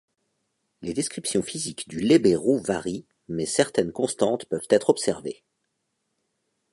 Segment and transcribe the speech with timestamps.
[0.81, 5.43] Les descriptions physiques du lébérou varient, mais certaines constantes peuvent être observées.